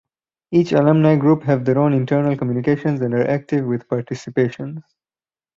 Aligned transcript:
Each 0.49 0.71
Alumni 0.71 1.15
group 1.17 1.43
have 1.43 1.63
their 1.63 1.77
own 1.77 1.93
internal 1.93 2.35
communications 2.35 3.01
and 3.01 3.13
are 3.13 3.27
active 3.29 3.63
with 3.67 3.87
participations. 3.87 4.81